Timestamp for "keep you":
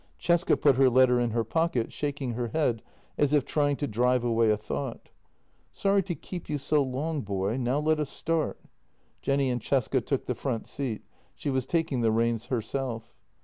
6.15-6.57